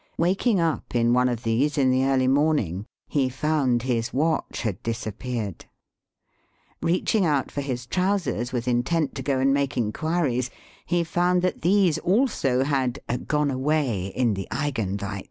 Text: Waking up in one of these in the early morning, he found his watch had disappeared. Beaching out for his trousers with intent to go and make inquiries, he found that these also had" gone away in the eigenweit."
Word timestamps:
Waking 0.17 0.59
up 0.59 0.95
in 0.95 1.13
one 1.13 1.29
of 1.29 1.43
these 1.43 1.77
in 1.77 1.91
the 1.91 2.05
early 2.05 2.27
morning, 2.27 2.87
he 3.07 3.29
found 3.29 3.83
his 3.83 4.11
watch 4.11 4.63
had 4.63 4.81
disappeared. 4.81 5.65
Beaching 6.81 7.23
out 7.23 7.51
for 7.51 7.61
his 7.61 7.85
trousers 7.85 8.51
with 8.51 8.67
intent 8.67 9.13
to 9.13 9.21
go 9.21 9.37
and 9.37 9.53
make 9.53 9.77
inquiries, 9.77 10.49
he 10.87 11.03
found 11.03 11.43
that 11.43 11.61
these 11.61 11.99
also 11.99 12.63
had" 12.63 12.99
gone 13.27 13.51
away 13.51 14.07
in 14.15 14.33
the 14.33 14.47
eigenweit." 14.49 15.19